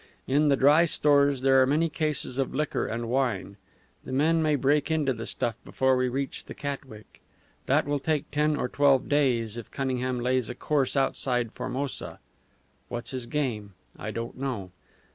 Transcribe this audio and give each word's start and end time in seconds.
In 0.25 0.47
the 0.47 0.55
dry 0.57 0.85
stores 0.85 1.41
there 1.41 1.61
are 1.61 1.67
many 1.67 1.87
cases 1.87 2.39
of 2.39 2.55
liquor 2.55 2.87
and 2.87 3.07
wine. 3.07 3.57
The 4.03 4.11
men 4.11 4.41
may 4.41 4.55
break 4.55 4.89
into 4.89 5.13
the 5.13 5.27
stuff 5.27 5.53
before 5.63 5.95
we 5.95 6.09
reach 6.09 6.45
the 6.45 6.55
Catwick. 6.55 7.21
That 7.67 7.85
will 7.85 7.99
take 7.99 8.31
ten 8.31 8.55
or 8.55 8.67
twelve 8.67 9.07
days 9.07 9.57
if 9.57 9.69
Cunningham 9.69 10.19
lays 10.19 10.49
a 10.49 10.55
course 10.55 10.97
outside 10.97 11.51
Formosa. 11.51 12.17
What's 12.87 13.11
his 13.11 13.27
game? 13.27 13.75
I 13.95 14.09
don't 14.09 14.37
know. 14.39 14.71